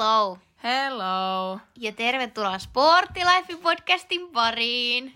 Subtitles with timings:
[0.00, 0.38] Hello!
[0.62, 1.60] Hello!
[1.76, 5.14] Ja tervetuloa Sportilife podcastin pariin.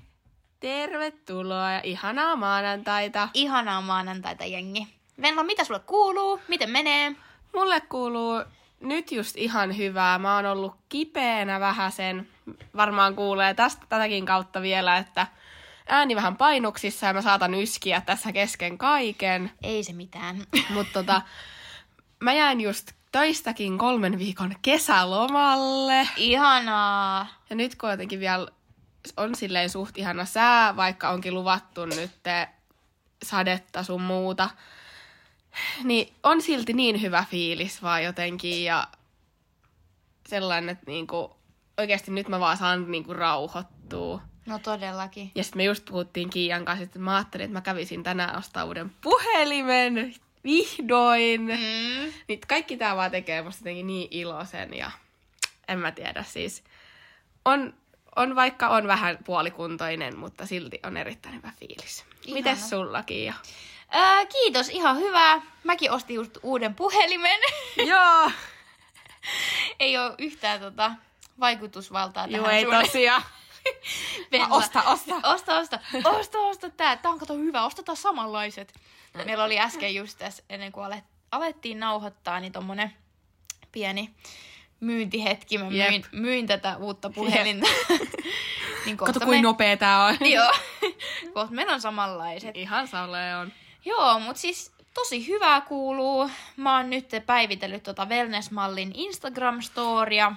[0.61, 3.29] Tervetuloa ja ihanaa maanantaita.
[3.35, 4.89] Ihanaa maanantaita, jengi.
[5.23, 6.41] Venla, mitä sulle kuuluu?
[6.49, 7.13] Miten menee?
[7.55, 8.43] Mulle kuuluu
[8.81, 10.19] nyt just ihan hyvää.
[10.19, 12.29] Mä oon ollut kipeänä vähän sen.
[12.77, 15.27] Varmaan kuulee tästä tätäkin kautta vielä, että
[15.87, 19.51] ääni vähän painuksissa ja mä saatan yskiä tässä kesken kaiken.
[19.63, 20.37] Ei se mitään.
[20.75, 21.23] Mutta tota,
[22.21, 26.09] mä jäin just töistäkin kolmen viikon kesälomalle.
[26.17, 27.27] Ihanaa.
[27.51, 28.49] Ja nyt kun jotenkin vielä
[29.17, 32.11] on silleen suht ihana sää, vaikka onkin luvattu nyt
[33.25, 34.51] sadetta sun muuta,
[35.85, 38.89] niin on silti niin hyvä fiilis vaan jotenkin ja
[40.29, 41.37] sellainen, että niinku,
[41.79, 44.21] oikeasti nyt mä vaan saan niinku rauhoittua.
[44.47, 45.31] No todellakin.
[45.35, 48.65] Ja sitten me just puhuttiin Kiian kanssa, että mä ajattelin, että mä kävisin tänään ostaa
[48.65, 51.41] uuden puhelimen vihdoin.
[51.41, 52.13] Mm.
[52.29, 54.91] Niin kaikki tää vaan tekee musta jotenkin niin iloisen ja
[55.69, 56.65] en mä tiedä siis.
[57.45, 57.75] On,
[58.17, 62.05] on vaikka on vähän puolikuntoinen, mutta silti on erittäin hyvä fiilis.
[62.23, 62.35] Ihana.
[62.35, 63.25] Mites sullakin?
[63.25, 63.35] Ja...
[63.89, 65.43] Ää, kiitos, ihan hyvää.
[65.65, 67.41] Mäkin ostin just uuden puhelimen.
[67.91, 68.31] Joo!
[69.81, 70.93] ei ole yhtään tota,
[71.41, 73.23] vaikutusvaltaa tähän Joo, ei sun- tosiaan.
[74.33, 74.57] Venla.
[74.57, 75.15] Osta, osta.
[75.23, 75.79] Osta, osta.
[76.05, 76.97] Osta, osta tää.
[76.97, 77.65] Tää on kato hyvä.
[77.65, 78.75] Ostetaan samanlaiset.
[79.25, 82.93] Meillä oli äsken just tässä, ennen kuin alet, alettiin nauhoittaa, niin tommonen
[83.73, 84.15] pieni
[84.81, 85.59] myyntihetki.
[85.59, 85.89] Mä Jep.
[85.91, 87.69] myin, myin tätä uutta puhelinta.
[88.87, 89.43] niin Kato, kohta kuin me...
[89.43, 90.17] nopea tää on.
[90.35, 90.53] Joo.
[91.35, 92.57] kohta meillä on samanlaiset.
[92.57, 93.53] Ihan salee on.
[93.85, 96.31] Joo, mutta siis tosi hyvää kuuluu.
[96.57, 100.33] Mä oon nyt päivitellyt tota Wellness-mallin Instagram-storia.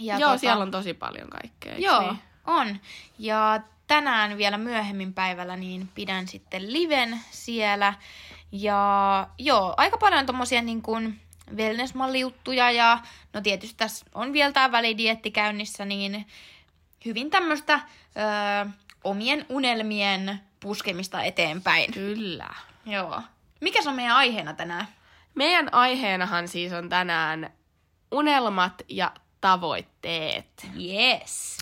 [0.00, 1.74] Ja Joo, siellä on tosi paljon kaikkea.
[1.78, 2.18] Joo, Niin?
[2.46, 2.80] on.
[3.18, 7.94] Ja tänään vielä myöhemmin päivällä niin pidän sitten liven siellä.
[8.52, 11.20] Ja joo, aika paljon tommosia niin kuin
[11.56, 12.98] wellness-mallijuttuja ja
[13.32, 16.26] no tietysti tässä on vielä tää välidietti käynnissä, niin
[17.04, 17.80] hyvin tämmöistä
[18.16, 18.70] öö,
[19.04, 21.92] omien unelmien puskemista eteenpäin.
[21.92, 22.54] Kyllä.
[22.86, 23.22] Joo.
[23.60, 24.88] Mikä on meidän aiheena tänään?
[25.34, 27.50] Meidän aiheenahan siis on tänään
[28.10, 30.66] unelmat ja tavoitteet.
[30.80, 31.58] Yes.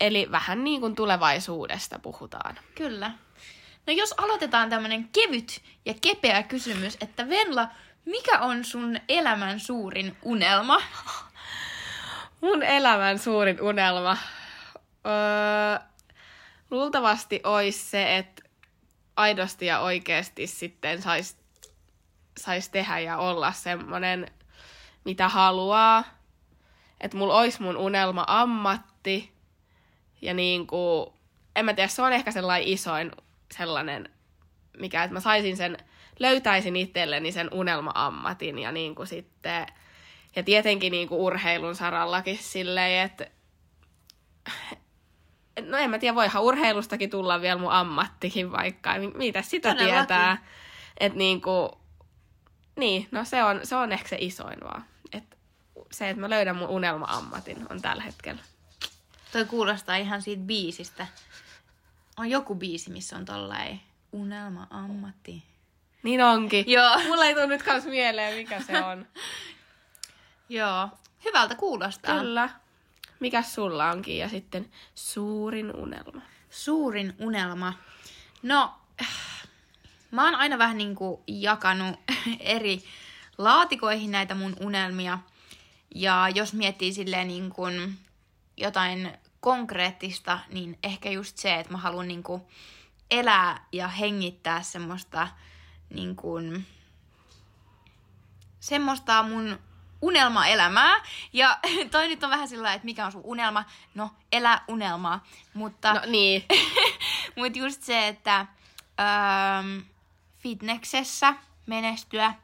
[0.00, 2.58] Eli vähän niin kuin tulevaisuudesta puhutaan.
[2.74, 3.10] Kyllä.
[3.86, 7.68] No jos aloitetaan tämmönen kevyt ja kepeä kysymys, että Venla,
[8.04, 10.82] mikä on sun elämän suurin unelma?
[12.40, 14.16] Mun elämän suurin unelma.
[15.06, 15.86] Öö,
[16.70, 18.42] luultavasti olisi se, että
[19.16, 21.36] aidosti ja oikeasti sitten sais,
[22.40, 24.30] sais tehdä ja olla semmonen,
[25.04, 26.04] mitä haluaa.
[27.00, 29.32] Että mulla olisi mun unelma ammatti.
[30.22, 31.06] Ja niin kuin,
[31.56, 33.10] en mä tiedä, se on ehkä sellainen isoin
[33.56, 34.08] sellainen,
[34.78, 35.76] mikä, että mä saisin sen,
[36.18, 39.66] löytäisin itselleni sen unelma-ammatin ja niin kuin sitten,
[40.36, 43.26] ja tietenkin niin kuin urheilun sarallakin silleen, että
[45.60, 49.94] no en mä tiedä, voihan urheilustakin tulla vielä mun ammattikin vaikka, Mi- mitä sitä Todellakin.
[49.94, 50.44] tietää.
[51.00, 51.70] Että niin kuin,
[52.76, 54.84] niin, no se on, se on ehkä se isoin vaan.
[55.12, 55.38] Et
[55.92, 58.42] se, että mä löydän mun unelma-ammatin on tällä hetkellä.
[59.32, 61.06] Toi kuulostaa ihan siitä biisistä.
[62.16, 63.80] On joku biisi, missä on tollain
[64.12, 65.42] unelma ammatti.
[66.02, 66.64] Niin onkin.
[66.68, 66.98] Joo.
[67.06, 69.06] Mulla ei tule nyt kans mieleen, mikä se on.
[70.48, 70.88] Joo.
[71.24, 72.18] Hyvältä kuulostaa.
[72.18, 72.50] Kyllä.
[73.20, 74.18] Mikäs sulla onkin?
[74.18, 76.22] Ja sitten suurin unelma.
[76.50, 77.74] Suurin unelma.
[78.42, 78.74] No,
[80.10, 82.00] mä oon aina vähän niinku jakanut
[82.40, 82.84] eri
[83.38, 85.18] laatikoihin näitä mun unelmia.
[85.94, 87.98] Ja jos miettii silleen niin kuin
[88.60, 92.42] jotain konkreettista, niin ehkä just se, että mä haluan niin kuin
[93.10, 95.28] elää ja hengittää semmoista
[95.90, 96.66] niin kuin,
[98.60, 99.58] semmoista mun
[100.02, 101.02] unelmaelämää.
[101.32, 101.58] Ja
[101.90, 103.64] toi nyt on vähän sillä että mikä on sun unelma?
[103.94, 105.24] No, elä unelmaa.
[105.54, 106.44] Mutta No niin.
[107.36, 108.46] mutta just se, että
[109.00, 109.82] öö,
[110.38, 111.34] fitneksessä
[111.66, 112.34] menestyä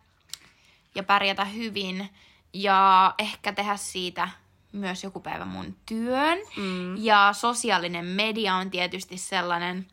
[0.95, 2.11] ja pärjätä hyvin
[2.53, 4.29] ja ehkä tehdä siitä
[4.77, 6.39] myös joku päivä mun työn.
[6.57, 6.97] Mm.
[6.97, 9.87] Ja sosiaalinen media on tietysti sellainen,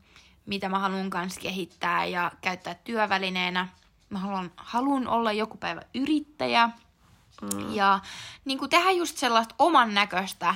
[0.46, 3.68] mitä mä haluan kanssa kehittää ja käyttää työvälineenä.
[4.10, 6.70] Mä haluan, haluan olla joku päivä yrittäjä
[7.42, 7.76] mm.
[7.76, 8.00] ja
[8.46, 10.56] niin kuin tehdä just sellaista oman näköistä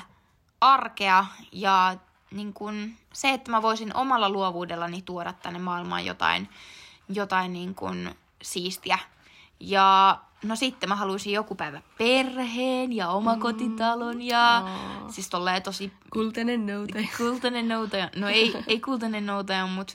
[0.62, 1.96] arkea ja
[2.32, 6.50] niin kuin se, että mä voisin omalla luovuudellani tuoda tänne maailmaan jotain,
[7.10, 9.00] jotain niin kuin siistiä.
[9.60, 15.12] Ja no sitten mä haluaisin joku päivä perheen ja omakotitalon ja Aa.
[15.12, 17.10] siis tolleen tosi Kultainen noute.
[17.18, 18.10] kultainen noutaja.
[18.16, 19.94] No ei, ei kultainen noutaja, mutta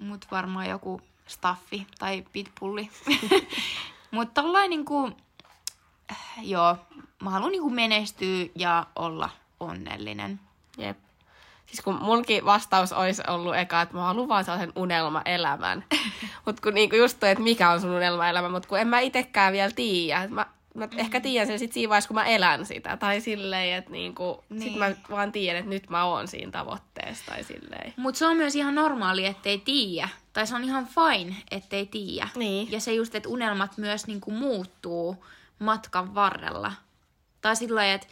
[0.00, 2.90] mut varmaan joku staffi tai pitbulli.
[4.10, 5.10] mutta tollain niinku,
[6.42, 6.76] joo,
[7.22, 9.30] mä haluan niinku menestyä ja olla
[9.60, 10.40] onnellinen.
[10.78, 10.98] Jep.
[11.66, 15.84] Siis kun munkin vastaus olisi ollut eka, että mä haluan vaan sellaisen unelmaelämän.
[16.46, 19.52] mutta kun niinku just toi, että mikä on sun unelmaelämä, mutta kun en mä itekään
[19.52, 20.28] vielä tiedä.
[20.28, 20.98] Mä, mä mm.
[20.98, 22.96] ehkä tiedän sen sit siinä vaiheessa, kun mä elän sitä.
[22.96, 24.62] Tai silleen, että niinku, niin.
[24.62, 27.24] sit mä vaan tiedän, että nyt mä oon siinä tavoitteessa.
[27.26, 27.94] Tai silleen.
[27.96, 30.08] Mutta se on myös ihan normaali, ettei tiedä.
[30.32, 32.28] Tai se on ihan fine, ettei tiedä.
[32.36, 32.72] Niin.
[32.72, 35.24] Ja se just, että unelmat myös niinku muuttuu
[35.58, 36.72] matkan varrella.
[37.40, 38.06] Tai sillä lailla, että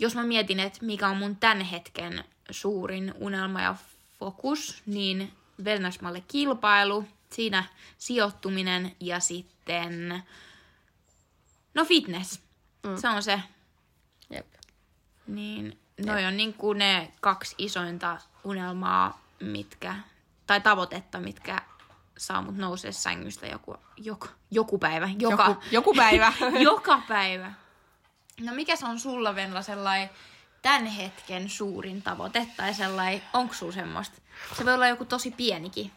[0.00, 3.74] jos mä mietin, että mikä on mun tämän hetken suurin unelma ja
[4.18, 5.32] fokus, niin
[5.64, 7.64] Wellnessmalle kilpailu, siinä
[7.98, 10.22] sijoittuminen ja sitten,
[11.74, 12.40] no fitness.
[12.86, 12.96] Mm.
[12.96, 13.42] Se on se.
[14.30, 14.46] Jep.
[15.26, 19.94] Niin, noi on niin kuin ne kaksi isointa unelmaa, mitkä,
[20.46, 21.62] tai tavoitetta, mitkä
[22.18, 25.08] saa mut nousee sängystä joku, joku, joku päivä.
[25.18, 26.32] Joka, Joku, joku päivä.
[26.60, 27.52] joka päivä.
[28.40, 30.10] No mikä se on sulla, Venla, sellainen
[30.62, 34.16] tämän hetken suurin tavoite tai sellainen, onko sulla semmoista?
[34.56, 35.92] Se voi olla joku tosi pienikin.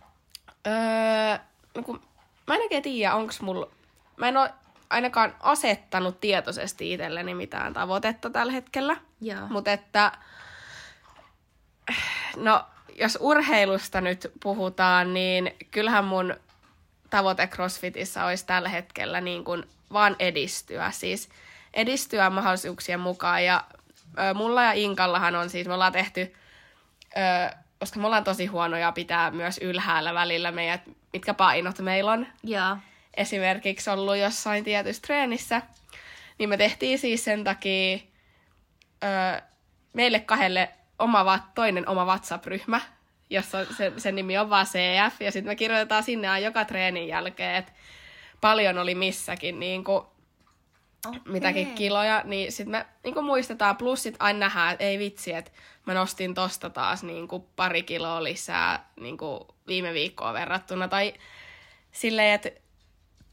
[0.68, 1.38] öö,
[1.76, 2.02] no kun,
[2.48, 3.68] mä en oikein tiedä, onks mulla...
[4.18, 4.54] Mä en ole
[4.90, 8.98] ainakaan asettanut tietoisesti itselleni mitään tavoitetta tällä hetkellä.
[9.50, 10.12] Mutta että...
[12.36, 12.66] No,
[12.96, 16.36] jos urheilusta nyt puhutaan, niin kyllähän mun
[17.10, 19.64] tavoite CrossFitissa olisi tällä hetkellä niin kuin
[19.94, 20.92] vaan edistyä.
[20.92, 21.30] Siis
[21.74, 23.46] edistyä mahdollisuuksien mukaan.
[23.46, 23.64] Ja
[24.34, 26.34] mulla ja Inkallahan on siis, me ollaan tehty,
[27.18, 30.80] ö, koska me ollaan tosi huonoja pitää myös ylhäällä välillä meidän,
[31.14, 32.28] mitkä painot meillä on.
[32.44, 32.78] Joo.
[33.18, 35.62] Esimerkiksi ollut jossain tietyssä treenissä,
[36.38, 37.98] niin me tehtiin siis sen takia
[39.04, 39.42] ö,
[39.94, 40.70] meille kahdelle
[41.00, 42.82] oma, toinen oma WhatsApp-ryhmä,
[43.30, 47.08] jossa se, sen nimi on vaan CF, ja sitten me kirjoitetaan sinne aina joka treenin
[47.08, 47.72] jälkeen, että
[48.42, 50.06] paljon oli missäkin niin kuin,
[51.08, 51.22] Okay.
[51.26, 55.52] mitäkin kiloja, niin sitten me niin muistetaan, plus sit aina nähdään, että ei vitsi, että
[55.86, 61.14] mä nostin tosta taas niin kuin pari kiloa lisää niin kuin viime viikkoa verrattuna, tai
[61.92, 62.50] silleen, että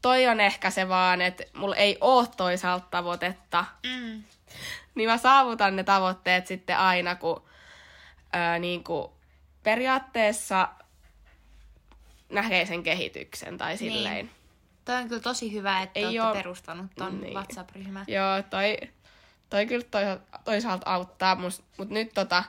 [0.01, 4.23] toi on ehkä se vaan, että mulla ei oo toisaalta tavoitetta, Mm.
[4.95, 7.43] niin mä saavutan ne tavoitteet sitten aina, kun
[8.33, 9.11] ää, niin kuin
[9.63, 10.69] periaatteessa
[12.29, 14.25] näkee sen kehityksen tai silleen.
[14.25, 14.38] Niin.
[14.89, 17.21] Toi on kyllä tosi hyvä, että Ei oo- perustanut ton Niin.
[17.21, 17.33] niin.
[17.33, 18.05] WhatsApp-ryhmän.
[18.07, 18.77] Joo, toi,
[19.49, 22.43] toi kyllä toisaalta, toisaalta auttaa, mutta nyt tota,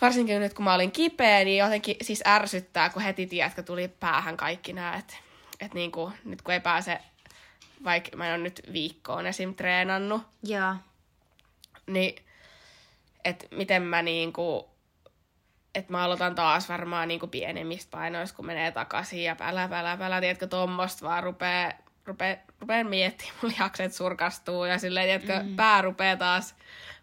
[0.00, 4.36] varsinkin nyt kun mä olin kipeä, niin jotenkin siis ärsyttää, kun heti tiedätkö, tuli päähän
[4.36, 5.14] kaikki nämä, että
[5.60, 6.98] et niinku, nyt kun ei pääse,
[7.84, 9.54] vaikka mä en ole nyt viikkoon esim.
[9.54, 10.74] treenannut, Joo.
[11.86, 12.16] niin
[13.24, 14.69] että miten mä niinku,
[15.74, 20.20] että mä aloitan taas varmaan niinku pienemmistä painoista, kun menee takaisin ja pälä, pälä, pälä,
[20.20, 21.74] tiedätkö, tommosta vaan rupee,
[22.04, 25.56] rupee, rupeen miettimään, mun lihakset surkastuu ja silleen, tiedätkö, mm.
[25.56, 26.54] pää rupee taas,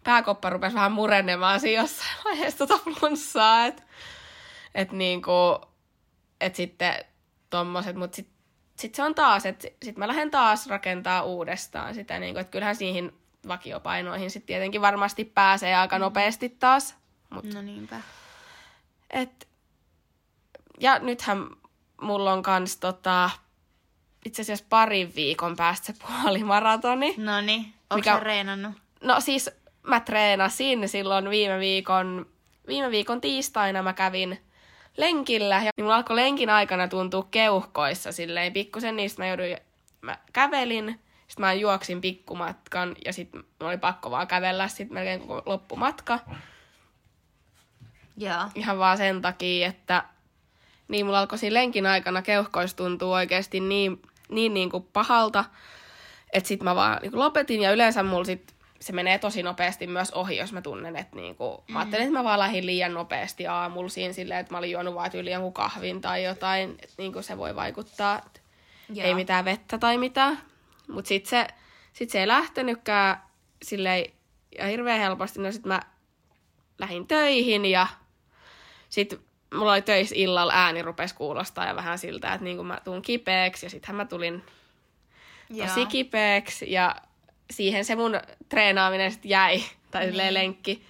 [0.04, 3.84] pääkoppa rupesi vähän murenemaan siinä jossain vaiheessa tota flunssaa, että
[4.76, 5.62] et niinku,
[6.42, 6.94] et sitten
[7.50, 8.30] tommoset, mut sit,
[8.76, 12.52] sit se on taas, että sit, sit mä lähden taas rakentaa uudestaan sitä, niinku, että
[12.52, 13.14] kyllähän siihen
[13.48, 16.96] vakiopainoihin sitten tietenkin varmasti pääsee aika nopeasti taas,
[17.30, 18.02] mut No niinpä.
[19.10, 19.48] Et,
[20.80, 21.50] ja nythän
[22.02, 23.30] mulla on kans tota,
[24.26, 27.16] itse asiassa parin viikon päästä se puolimaratoni.
[27.18, 27.74] No niin.
[27.90, 28.72] Onko Mikä- reenannut?
[29.02, 29.50] No siis
[29.84, 32.26] mä treenasin silloin viime viikon,
[32.68, 34.42] viime viikon tiistaina mä kävin
[34.98, 39.58] lenkillä ja niin mulla alkoi lenkin aikana tuntua keuhkoissa silleen pikkusen niistä mä jouduin,
[40.02, 45.42] mä kävelin, sitten mä juoksin pikkumatkan ja sitten oli pakko vaan kävellä sitten melkein koko
[45.46, 46.20] loppumatka.
[48.18, 48.44] Joo.
[48.56, 50.04] ihan vaan sen takia, että
[50.88, 55.46] niin mulla alkoi siinä lenkin aikana keuhkois tuntuu oikeasti niin, niin, niin kuin pahalta,
[56.34, 59.88] että sit mä vaan niin kuin lopetin ja yleensä mulla sit se menee tosi nopeasti
[59.88, 62.94] myös ohi, jos mä tunnen, että niin kuin, mä ajattelin, että mä vaan lähdin liian
[62.94, 66.96] nopeasti aamulla siinä silleen, että mä olin juonut vaan yli jonkun kahvin tai jotain, että
[66.98, 68.22] niin kuin se voi vaikuttaa,
[68.90, 69.08] Joo.
[69.08, 70.40] ei mitään vettä tai mitään.
[70.88, 71.48] Mutta sitten se,
[71.94, 73.22] sit se ei lähtenytkään
[73.64, 74.06] silleen
[74.58, 75.42] ja hirveän helposti.
[75.42, 75.82] No sitten mä
[76.80, 77.88] lähdin töihin ja
[78.90, 79.20] sitten
[79.54, 83.66] mulla oli töissä illalla ääni rupesi kuulostaa ja vähän siltä, että niin mä tuun kipeäksi
[83.66, 84.44] ja sittenhän mä tulin
[85.58, 85.86] tosi Joo.
[85.90, 86.96] kipeäksi ja
[87.52, 90.34] siihen se mun treenaaminen sitten jäi, tai niin.
[90.34, 90.84] Lenkki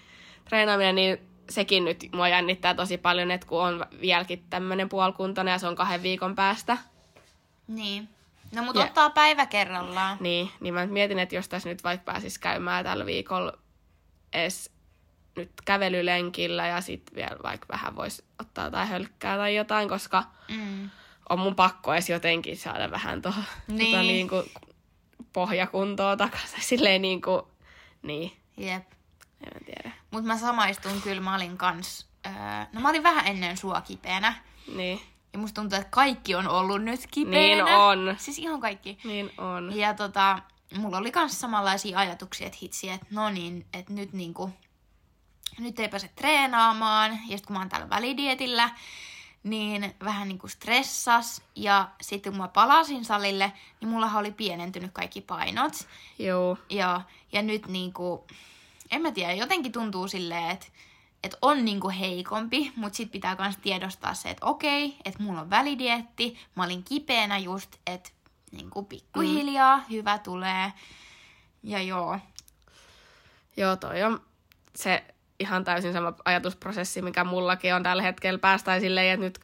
[0.50, 1.18] treenaaminen, niin
[1.50, 5.76] sekin nyt mua jännittää tosi paljon, että kun on vieläkin tämmöinen puolikuntainen ja se on
[5.76, 6.78] kahden viikon päästä,
[7.68, 8.10] Niin.
[8.56, 10.18] No mut Ja- ottaa päivä kerrallaan.
[10.20, 13.54] niin, niin mä mietin, että jos tässä nyt vaikka pääsis käymään tällä viikolla
[14.34, 14.72] edes
[15.38, 20.90] nyt kävelylenkillä ja sitten vielä vaikka vähän voisi ottaa jotain hölkkää tai jotain, koska Mm.
[21.30, 23.92] on mun pakko edes jotenkin saada vähän tuohon Niin.
[23.92, 24.52] tota, niin kuin
[25.34, 26.62] pohjakuntoa takaisin.
[26.70, 27.42] Silleen niin kuin,
[28.02, 28.84] Niin, Jep.
[29.44, 29.92] en mä tiedä.
[30.12, 32.08] Mut mä samaistun kyllä, mä olin kans...
[32.26, 32.32] Öö,
[32.74, 34.34] no mä olin vähän ennen sua kipeänä.
[34.76, 35.02] Niin,
[35.34, 37.64] Ja musta tuntuu, että kaikki on ollut nyt kipeänä.
[37.64, 38.16] Niin on.
[38.20, 38.98] Siis ihan kaikki.
[39.04, 39.76] niin on.
[39.78, 40.40] Ja tota,
[40.78, 44.50] mulla oli kans samanlaisia ajatuksia, että hitsi, että no niin, että nyt niinku,
[45.60, 47.12] nyt ei pääse treenaamaan.
[47.12, 48.70] Ja sitten kun mä oon täällä välidietillä,
[49.44, 51.42] niin vähän niinku stressas.
[51.56, 53.52] Ja sitten kun mä palasin salille,
[53.82, 55.74] niin mullahan oli pienentynyt kaikki painot.
[56.20, 56.58] Joo.
[56.70, 57.02] Ja,
[57.32, 58.28] ja nyt niinku,
[58.92, 60.66] en mä tiedä, jotenkin tuntuu silleen, että
[61.24, 65.50] et on niinku heikompi, mutta sit pitää myös tiedostaa se, että okei, että mulla on
[65.50, 68.10] välidietti, mä olin kipeänä just, että
[68.52, 69.84] niinku pikkuhiljaa mm.
[69.90, 70.74] hyvä tulee.
[71.64, 72.20] Ja joo,
[73.58, 74.22] Joo, toi on
[74.76, 75.04] se
[75.40, 78.40] ihan täysin sama ajatusprosessi, mikä mullakin on tällä hetkellä.
[78.40, 79.40] Päästään silleen, että nyt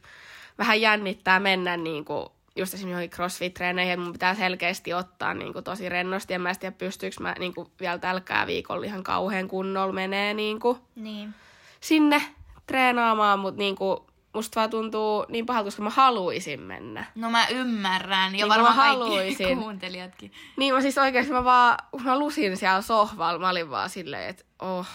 [0.58, 5.52] vähän jännittää mennä niin kuin just esimerkiksi johonkin crossfit-treeneihin, että mun pitää selkeästi ottaa niin
[5.52, 6.34] kuin tosi rennosti.
[6.34, 10.60] En mä tiedä, pystyykö mä niin kuin vielä tälläkään viikolla ihan kauhean kunnolla menee niin
[10.60, 11.34] kuin niin.
[11.80, 12.22] sinne
[12.66, 13.98] treenaamaan, mutta niin kuin
[14.34, 17.04] musta vaan tuntuu niin pahalta, koska mä haluaisin mennä.
[17.14, 19.58] No mä ymmärrän, ja Niin varmaan mä kaikki haluaisin.
[19.62, 20.32] kuuntelijatkin.
[20.56, 24.28] Niin mä siis oikeasti mä vaan, kun mä lusin siellä sohvalla, mä olin vaan silleen,
[24.28, 24.86] että oh,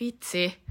[0.00, 0.62] vitsi.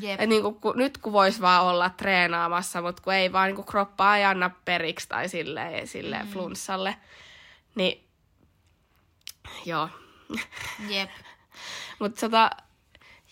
[0.00, 0.20] Jep.
[0.20, 4.16] Et niinku, ku, nyt kun vois vaan olla treenaamassa, mutta kun ei vaan niinku kroppaa
[4.16, 6.32] ei anna periksi tai silleen, silleen mm.
[6.32, 6.96] flunssalle.
[7.74, 8.04] Niin,
[9.64, 9.88] joo.
[10.88, 11.10] Jep.
[12.00, 12.50] mutta tota,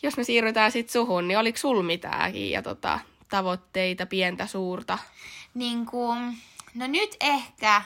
[0.03, 4.99] jos me siirrytään sit suhun, niin oliko sul mitään ja tota, tavoitteita, pientä, suurta?
[5.55, 6.39] Niin kuin,
[6.75, 7.83] no nyt ehkä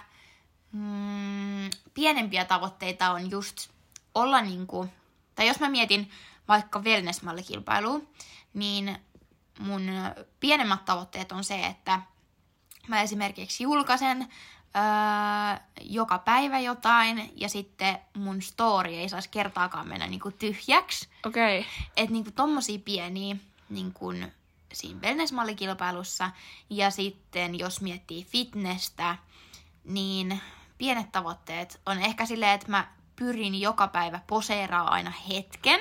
[0.73, 3.71] mm, pienempiä tavoitteita on just
[4.15, 4.91] olla niin kuin,
[5.35, 6.11] tai jos mä mietin
[6.49, 8.01] vaikka wellness-mallikilpailua,
[8.55, 8.99] niin
[9.59, 9.83] mun
[10.41, 12.01] pienemmät tavoitteet on se, että
[12.89, 20.07] mä esimerkiksi julkaisen öö, joka päivä jotain ja sitten mun story ei saisi kertaakaan mennä
[20.07, 21.09] niin kuin tyhjäksi.
[21.27, 21.59] Okei.
[21.61, 21.73] Okay.
[21.97, 23.37] Että niinku tommosia pieniä
[23.69, 24.13] niinku
[24.73, 26.31] siinä wellness-mallikilpailussa.
[26.71, 29.17] Ja sitten jos miettii fitnessä,
[29.85, 30.41] niin
[30.79, 35.81] pienet tavoitteet on ehkä silleen, että mä pyrin joka päivä poseeraa aina hetken.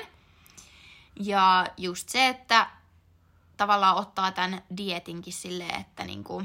[1.20, 2.70] Ja just se, että
[3.56, 6.42] tavallaan ottaa tämän dietinkin silleen, että niinku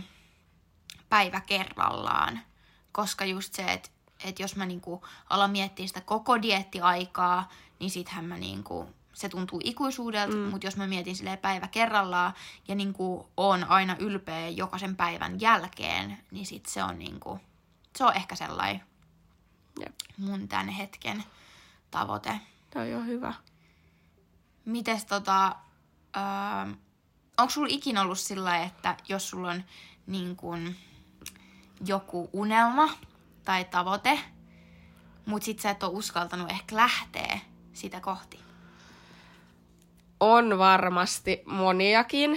[1.09, 2.39] päivä kerrallaan.
[2.91, 3.89] Koska just se, että,
[4.23, 7.49] että jos mä niinku alan miettiä sitä koko diettiaikaa,
[7.79, 10.41] niin sittenhän mä niinku, se tuntuu ikuisuudelta, mm.
[10.41, 12.33] mutta jos mä mietin silleen päivä kerrallaan
[12.67, 17.39] ja niinku on aina ylpeä jokaisen päivän jälkeen, niin sit se on niinku,
[17.95, 18.81] se on ehkä sellainen
[19.79, 19.95] Jep.
[20.17, 21.23] mun tämän hetken
[21.91, 22.39] tavoite.
[22.73, 23.33] Toi on hyvä.
[24.71, 25.55] Mites tota,
[26.17, 26.73] öö,
[27.37, 29.63] onko sulla ikinä ollut sillä että jos sulla on
[30.07, 30.75] niin kun,
[31.85, 32.89] joku unelma
[33.45, 34.19] tai tavoite,
[35.25, 37.39] mut sit sä et ole uskaltanut ehkä lähteä
[37.73, 38.39] sitä kohti?
[40.19, 42.31] On varmasti moniakin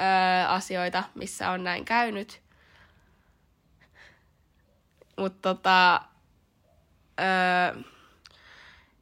[0.00, 2.42] öö, asioita, missä on näin käynyt.
[5.18, 6.00] Mutta tota,
[7.20, 7.82] öö,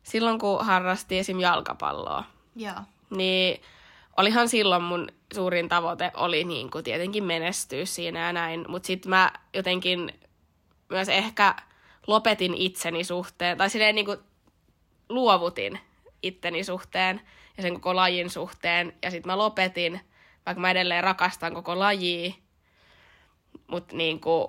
[0.06, 1.40] silloin kun harrastin esim.
[1.40, 2.24] jalkapalloa,
[2.56, 2.74] Joo.
[3.10, 3.62] niin
[4.16, 9.10] olihan silloin mun suurin tavoite oli niin kuin tietenkin menestyä siinä ja näin, mutta sitten
[9.10, 10.12] mä jotenkin
[10.88, 11.54] myös ehkä
[12.06, 14.18] lopetin itseni suhteen, tai silleen niin kuin
[15.08, 15.80] luovutin
[16.22, 17.20] itteni suhteen
[17.56, 20.00] ja sen koko lajin suhteen, ja sitten mä lopetin,
[20.46, 22.32] vaikka mä edelleen rakastan koko lajia,
[23.66, 24.48] mutta niin kuin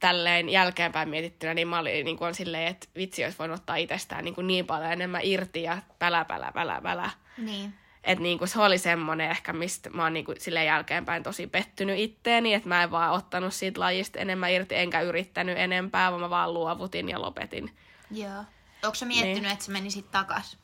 [0.00, 3.76] tälleen jälkeenpäin mietittynä, niin mä olin niin kuin on silleen, että vitsi olisi voinut ottaa
[3.76, 7.10] itsestään niin, kuin niin paljon enemmän irti ja pälä, pälä, pälä, pälä.
[7.38, 7.74] Niin.
[8.04, 12.54] Että niinku se oli semmoinen ehkä, mistä mä oon niinku sille jälkeenpäin tosi pettynyt itteeni,
[12.54, 16.54] että mä en vaan ottanut siitä lajista enemmän irti, enkä yrittänyt enempää, vaan mä vaan
[16.54, 17.76] luovutin ja lopetin.
[18.10, 18.44] Joo.
[18.84, 19.52] Onko sä miettinyt, niin.
[19.52, 20.58] että sä menisit takas?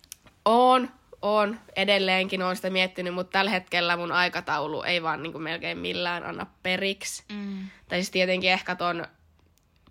[0.45, 0.91] On,
[1.23, 6.25] on, edelleenkin on sitä miettinyt, mutta tällä hetkellä mun aikataulu ei vaan niinku melkein millään
[6.25, 7.25] anna periksi.
[7.33, 7.69] Mm.
[7.89, 9.07] Tai siis tietenkin ehkä ton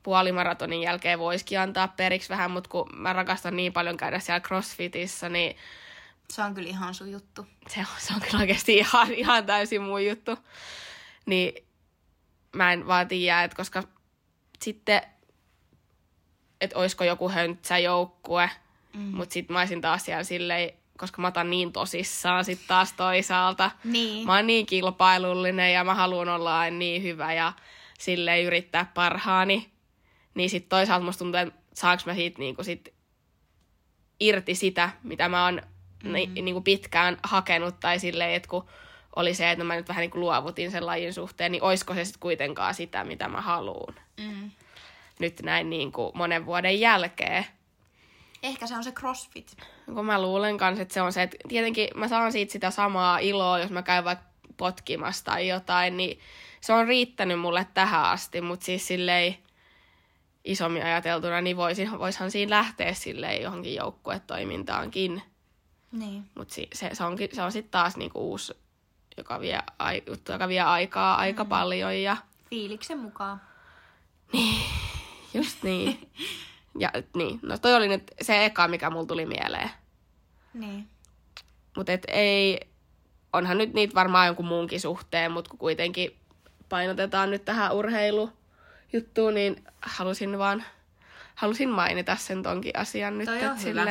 [0.03, 5.29] puolimaratonin jälkeen voisikin antaa periksi vähän, mutta kun mä rakastan niin paljon käydä siellä crossfitissa,
[5.29, 5.55] niin
[6.29, 7.47] Se on kyllä ihan sun juttu.
[7.67, 10.37] se on, se on kyllä oikeasti ihan, ihan täysin mun juttu.
[11.25, 11.65] Niin
[12.55, 13.83] mä en vaan tiedä, että koska
[14.59, 15.01] sitten,
[16.61, 18.49] että olisiko joku höntsäjoukkue,
[18.93, 18.99] mm.
[19.01, 23.71] mutta sitten mä olisin taas siellä silleen, koska mä otan niin tosissaan sitten taas toisaalta.
[23.83, 24.25] Niin.
[24.25, 27.53] Mä oon niin kilpailullinen ja mä haluan olla aina niin hyvä ja
[27.99, 29.70] sille yrittää parhaani.
[30.35, 32.93] Niin sitten toisaalta musta tuntuu, että saanko mä siitä niinku sit
[34.19, 35.61] irti sitä, mitä mä oon
[36.03, 36.13] mm.
[36.13, 37.79] ni, niinku pitkään hakenut.
[37.79, 38.65] Tai silleen, että kun
[39.15, 42.19] oli se, että mä nyt vähän niinku luovutin sen lajin suhteen, niin oisko se sitten
[42.19, 43.95] kuitenkaan sitä, mitä mä haluan.
[44.17, 44.51] Mm.
[45.19, 47.45] Nyt näin niinku monen vuoden jälkeen.
[48.43, 49.57] Ehkä se on se crossfit.
[49.85, 53.19] Kun mä luulen kanssa, että se on se, että tietenkin mä saan siitä sitä samaa
[53.19, 54.25] iloa, jos mä käyn vaikka
[54.57, 56.19] potkimassa tai jotain, niin
[56.61, 59.37] se on riittänyt mulle tähän asti, mutta siis silleen
[60.45, 65.21] isommin ajateltuna, niin voisin, voisihan siinä lähteä silleen johonkin joukkuetoimintaankin.
[65.91, 66.25] Niin.
[66.37, 68.53] Mutta se, se, se, onkin, se on sitten taas niinku uusi
[69.17, 71.49] joka vie, ai, joka vie aikaa aika mm.
[71.49, 72.01] paljon.
[72.01, 72.17] Ja...
[72.49, 73.41] Fiiliksen mukaan.
[74.33, 74.61] Niin,
[75.33, 76.09] just niin.
[76.79, 79.69] ja niin, no toi oli nyt se eka, mikä mulla tuli mieleen.
[80.53, 80.87] Niin.
[81.77, 82.59] Mutta et ei,
[83.33, 86.17] onhan nyt niitä varmaan jonkun muunkin suhteen, mutta kuitenkin
[86.69, 87.71] painotetaan nyt tähän
[88.93, 90.63] urheilujuttuun, niin halusin vaan
[91.35, 93.25] halusin mainita sen tonkin asian nyt.
[93.25, 93.85] Toi on hyvä.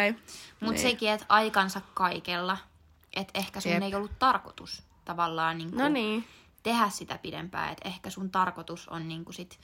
[0.61, 0.79] Mutta niin.
[0.79, 2.57] sekin, että aikansa kaikella,
[3.17, 3.83] että ehkä sun Jep.
[3.83, 6.25] ei ollut tarkoitus tavallaan niin no niin.
[6.63, 7.73] tehdä sitä pidempään.
[7.73, 9.59] Että ehkä sun tarkoitus on niin kuin sit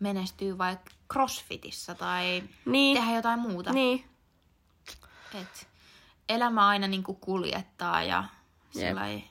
[0.00, 2.96] menestyä vaikka crossfitissa tai niin.
[2.96, 3.72] tehdä jotain muuta.
[3.72, 4.04] Niin.
[5.34, 5.68] Et
[6.28, 8.24] elämä aina niin kuin kuljettaa ja
[8.74, 9.24] ei,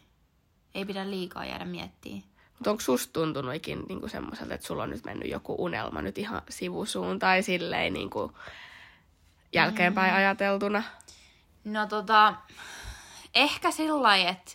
[0.75, 2.28] ei pidä liikaa jäädä miettimään.
[2.59, 6.17] Mutta onko susta tuntunut ikin niinku semmoiselta, että sulla on nyt mennyt joku unelma nyt
[6.17, 8.31] ihan sivusuun tai silleen niinku
[9.53, 10.17] jälkeenpäin mm.
[10.17, 10.83] ajateltuna?
[11.63, 12.35] No tota,
[13.35, 14.51] ehkä sillä että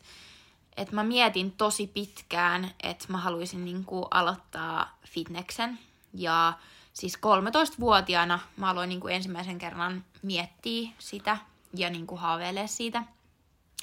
[0.76, 5.78] et mä mietin tosi pitkään, että mä haluaisin niinku aloittaa fitneksen.
[6.14, 6.52] Ja
[6.92, 11.36] siis 13-vuotiaana mä aloin niinku ensimmäisen kerran miettiä sitä
[11.74, 13.02] ja niinku haaveilee siitä.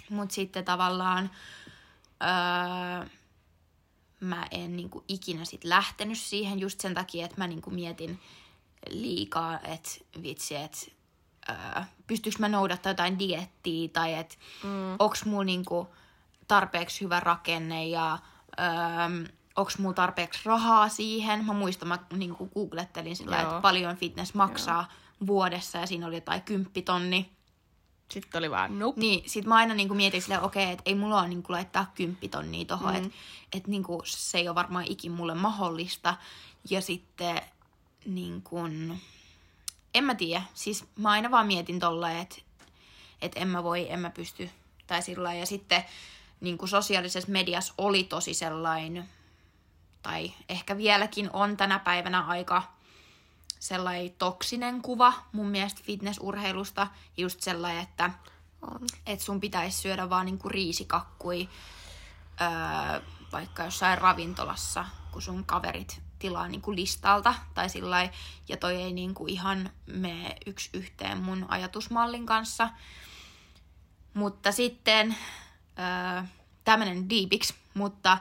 [0.09, 1.31] Mutta sitten tavallaan
[2.21, 3.05] öö,
[4.21, 8.19] mä en niinku ikinä sit lähtenyt siihen just sen takia, että mä niinku mietin
[8.89, 9.89] liikaa, että
[10.21, 10.77] vitsi, että
[11.49, 14.95] öö, pystyykö mä noudattaa jotain diettiä tai että mm.
[14.99, 15.87] onks mulla niinku
[16.47, 18.19] tarpeeksi hyvä rakenne ja
[18.59, 21.45] öö, onko mulla tarpeeksi rahaa siihen.
[21.45, 23.49] Mä muistan, mä niin googlettelin sillä, Joo.
[23.49, 25.27] että paljon fitness maksaa Joo.
[25.27, 27.31] vuodessa ja siinä oli jotain kymppitonni.
[28.11, 28.99] Sitten oli vaan nope.
[28.99, 31.91] Niin, sit mä aina niinku mietin silleen, okei, okay, että ei mulla ole niinku laittaa
[31.95, 33.05] kymppitonnia tohon, mm.
[33.05, 33.17] että
[33.53, 36.15] et niinku se ei ole varmaan ikin mulle mahdollista.
[36.69, 37.41] Ja sitten
[38.05, 38.97] niin kun,
[39.93, 42.41] en mä tiedä, siis mä aina vaan mietin tolleen, että
[43.21, 44.49] et en mä voi, en mä pysty,
[44.87, 45.85] tai sillä Ja sitten
[46.41, 49.09] niin kuin sosiaalisessa mediassa oli tosi sellainen,
[50.01, 52.63] tai ehkä vieläkin on tänä päivänä aika
[53.61, 56.87] sellainen toksinen kuva mun mielestä fitnessurheilusta.
[57.17, 58.11] Just sellainen, että,
[58.61, 58.79] on.
[59.05, 61.49] että sun pitäisi syödä vaan niinku riisikakkui
[62.41, 68.09] öö, vaikka jossain ravintolassa, kun sun kaverit tilaa niinku listalta tai sillai,
[68.47, 72.69] ja toi ei niinku ihan mene yksi yhteen mun ajatusmallin kanssa.
[74.13, 75.15] Mutta sitten
[75.79, 76.23] öö,
[76.63, 78.17] tämmönen diipiksi, mutta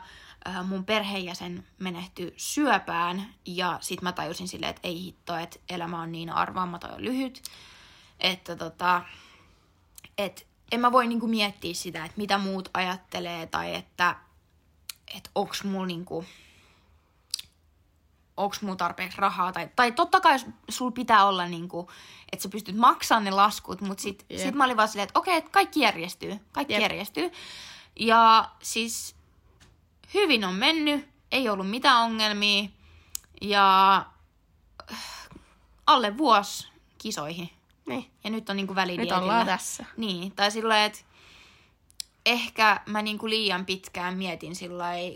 [0.65, 6.13] mun perheenjäsen menehtyi syöpään ja sit mä tajusin silleen, että ei hitto, että elämä on
[6.13, 7.43] niin arvaamaton ja lyhyt,
[8.21, 9.03] että tota,
[10.19, 14.17] et en mä voi niinku miettiä sitä, että mitä muut ajattelee tai että
[15.15, 16.25] et onks mulla niinku,
[18.37, 19.53] onks mulla tarpeeksi rahaa.
[19.53, 20.37] Tai, tai totta kai
[20.69, 21.91] sul pitää olla niinku,
[22.33, 24.41] että sä pystyt maksamaan ne laskut, mutta sit, yep.
[24.41, 26.39] sit mä olin vaan silleen, että okei, okay, kaikki järjestyy.
[26.53, 26.83] Kaikki yep.
[26.83, 27.31] järjestyy.
[27.97, 29.17] Ja siis
[30.15, 32.69] hyvin on mennyt, ei ollut mitään ongelmia.
[33.41, 33.97] Ja
[34.93, 34.99] äh,
[35.87, 36.69] alle vuosi
[36.99, 37.51] kisoihin.
[37.87, 38.11] Niin.
[38.25, 39.17] Ja nyt on niinku välidietillä.
[39.17, 39.85] Nyt ollaan tässä.
[39.97, 40.99] Niin, tai silleen, että
[42.27, 44.53] ehkä mä niinku liian pitkään mietin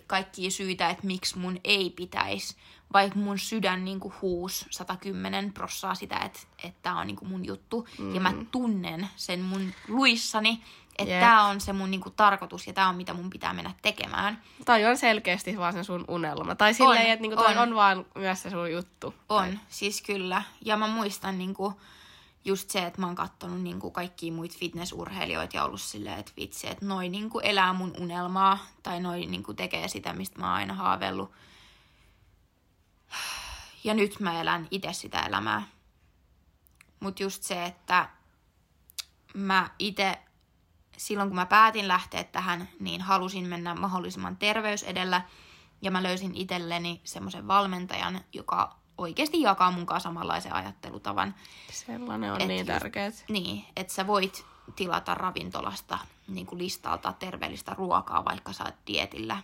[0.07, 2.57] kaikkia syitä, että miksi mun ei pitäisi
[2.93, 7.29] vaikka mun sydän niin kuin huus 110 prossaa sitä, että, että tämä on niin kuin
[7.29, 7.89] mun juttu.
[7.99, 8.15] Mm.
[8.15, 8.47] Ja mä mm.
[8.47, 10.63] tunnen sen mun luissani,
[10.99, 11.21] että yeah.
[11.21, 14.43] tämä on se mun niin kuin, tarkoitus ja tämä on mitä mun pitää mennä tekemään.
[14.65, 16.55] Tai on selkeästi vaan se sun unelma.
[16.55, 17.59] Tai silleen, että niin kuin, on.
[17.59, 19.15] on vaan myös se sun juttu.
[19.29, 19.59] On, tai.
[19.69, 20.43] siis kyllä.
[20.65, 21.75] Ja mä muistan niin kuin,
[22.45, 26.33] just se, että mä oon kattonut niin kuin kaikkia muita fitnessurheilijoita ja ollut silleen, että
[26.37, 28.59] vitsi, että noi niin kuin elää mun unelmaa.
[28.83, 31.33] Tai noi niin kuin tekee sitä, mistä mä oon aina haaveillut
[33.85, 35.63] ja nyt mä elän itse sitä elämää.
[37.01, 38.09] Mutta just se, että
[39.35, 40.19] mä itse
[40.97, 45.23] silloin kun mä päätin lähteä tähän, niin halusin mennä mahdollisimman terveys edellä.
[45.83, 51.35] Ja mä löysin itselleni semmoisen valmentajan, joka oikeasti jakaa kanssa samanlaisen ajattelutavan.
[51.71, 53.11] Sellainen on et niin tärkeää.
[53.29, 59.39] Niin, että sä voit tilata ravintolasta niin kuin listalta terveellistä ruokaa, vaikka sä oot dietillä.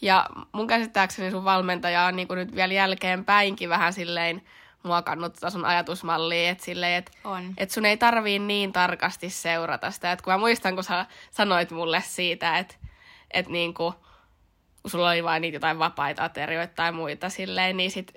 [0.00, 4.42] Ja mun käsittääkseni sun valmentaja on niin nyt vielä jälkeenpäinkin vähän silleen
[4.86, 7.12] muokannut tätä sun ajatusmallia, että silleen, että
[7.56, 10.12] et sun ei tarvii niin tarkasti seurata sitä.
[10.12, 12.74] Et kun mä muistan, kun sä sanoit mulle siitä, että
[13.30, 13.94] et niin kuin,
[14.82, 18.14] kun sulla oli vain niitä jotain vapaita aterioita tai muita silleen, niin sit,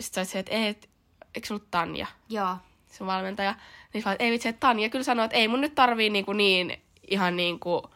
[0.00, 0.90] sit sä että et,
[1.34, 2.06] eikö sulla Tanja?
[2.28, 2.56] Joo.
[2.90, 3.54] sun valmentaja.
[3.94, 6.82] Niin sä ei vitsi, että Tanja kyllä sanoi, että ei mun nyt tarvii niinku niin
[7.10, 7.90] ihan niinku,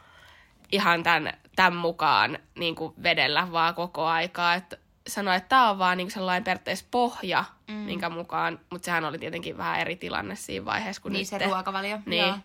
[0.71, 4.53] ihan tämän, tämän mukaan niinku vedellä vaan koko aikaa.
[4.53, 7.73] Että sanoi, että tämä on vaan niinku sellainen periaatteessa pohja, mm.
[7.73, 11.01] minkä mukaan, mutta sehän oli tietenkin vähän eri tilanne siinä vaiheessa.
[11.01, 11.99] Kun Niin nyt, se ruokavalio.
[12.05, 12.35] Niin,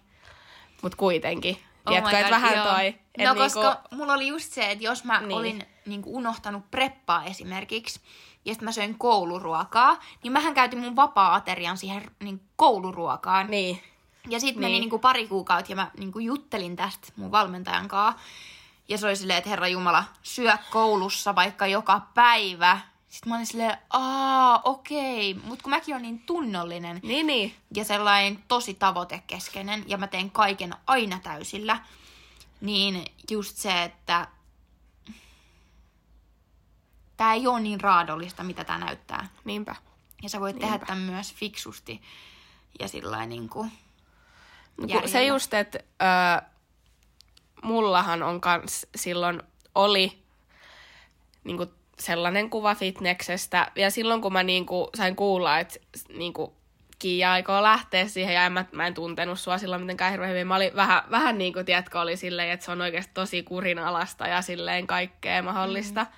[0.83, 1.57] mutta kuitenkin.
[1.87, 2.66] Oh Tiedätkö, että vähän joo.
[2.66, 2.87] toi.
[2.87, 5.33] et No niinku, koska mulla oli just se, että jos mä Niin.
[5.33, 8.01] olin niin kuin unohtanut preppaa esimerkiksi,
[8.44, 13.51] ja sitten mä söin kouluruokaa, niin mähän käytin mun vapaa-aterian siihen niin kouluruokaan.
[13.51, 13.83] Niin,
[14.29, 14.70] Ja sitten Niin.
[14.70, 18.20] meni niinku pari kuukautta ja mä niinku juttelin tästä mun valmentajan kanssa.
[18.90, 22.81] Ja se oli silleen, että herra Jumala, syö koulussa vaikka joka päivä.
[23.09, 25.35] Sitten mä olin silleen, aa, okei.
[25.35, 27.55] Mutta kun mäkin olen niin tunnollinen niin, niin.
[27.74, 31.79] ja sellainen tosi tavoitekeskeinen ja mä teen kaiken aina täysillä,
[32.61, 34.29] niin just se, että
[37.16, 39.29] tämä ei ole niin raadollista, mitä tämä näyttää.
[39.44, 39.76] Niinpä.
[40.22, 42.03] Ja sä voit tehdä tämän myös fiksusti
[42.81, 43.72] ja sillä niin kuin
[44.76, 46.50] No se just, että ö,
[47.62, 49.42] mullahan on kans silloin
[49.75, 50.18] oli
[51.44, 51.66] niinku
[51.99, 53.73] sellainen kuva fitneksestä.
[53.77, 56.55] Ja silloin kun mä niinku sain kuulla, että niinku
[56.99, 60.46] Kiia aikoo lähteä siihen ja en mä, mä en tuntenut sua silloin mitenkään hirveän hyvin.
[60.46, 64.27] Mä olin vähän, vähän niin kuin, tiedätkö, oli silleen, että se on oikeasti tosi kurinalasta
[64.27, 66.05] ja silleen kaikkea mahdollista.
[66.05, 66.11] Mm.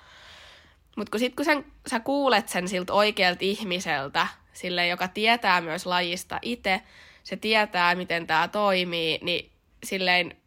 [0.97, 5.85] Mutta kun sit kun sen, sä kuulet sen siltä oikealta ihmiseltä, sille joka tietää myös
[5.85, 6.81] lajista itse,
[7.23, 9.51] se tietää, miten tämä toimii, niin
[9.83, 10.37] silleen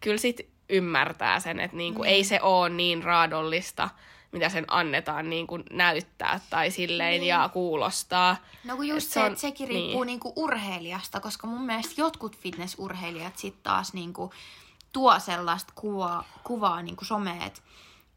[0.00, 2.08] kyllä sit ymmärtää sen, että niinku, mm.
[2.08, 3.90] ei se ole niin raadollista,
[4.32, 7.28] mitä sen annetaan niinku näyttää tai silleen niin.
[7.28, 8.36] ja kuulostaa.
[8.64, 10.06] No kun just Et se, on- että sekin riippuu niin.
[10.06, 14.32] niinku urheilijasta, koska mun mielestä jotkut fitnessurheilijat sitten taas niinku
[14.92, 17.60] tuo sellaista kuvaa, kuvaa niinku someen, että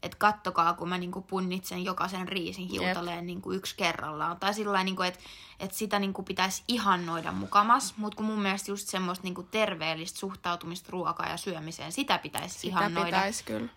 [0.02, 4.36] et kattokaa, kun mä niinku punnitsen jokaisen riisin hiutaleen niinku yksi kerrallaan.
[4.36, 5.20] Tai sillä niinku, että
[5.60, 10.88] et sitä niinku pitäisi ihannoida mukamas, mutta kun mun mielestä just semmoista niinku terveellistä suhtautumista
[10.92, 13.06] ruokaan ja syömiseen, sitä pitäisi Sitä ihannoida.
[13.06, 13.68] pitäisi kyllä.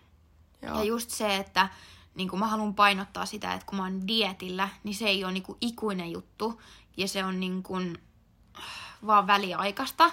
[0.62, 0.78] Joo.
[0.78, 1.68] Ja just se, että
[2.14, 5.32] niin kuin mä haluan painottaa sitä, että kun mä oon dietillä, niin se ei ole
[5.32, 6.60] niin kuin ikuinen juttu.
[6.96, 7.98] Ja se on niin kuin
[9.06, 10.10] vaan väliaikaista.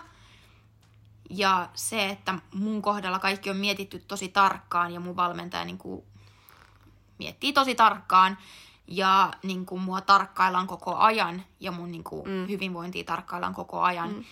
[1.34, 6.04] Ja se, että mun kohdalla kaikki on mietitty tosi tarkkaan ja mun valmentaja niin kuin
[7.18, 8.38] miettii tosi tarkkaan.
[8.88, 12.48] Ja niin kuin mua tarkkaillaan koko ajan ja mun niin kuin mm.
[12.48, 14.14] hyvinvointia tarkkaillaan koko ajan.
[14.14, 14.24] Mm.